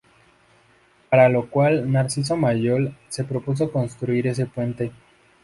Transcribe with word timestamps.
Para 1.11 1.29
lo 1.29 1.47
cual 1.51 1.91
Narciso 1.91 2.35
Mallol, 2.35 2.95
se 3.07 3.23
propuso 3.23 3.71
construir 3.71 4.25
ese 4.25 4.47
puente. 4.47 4.91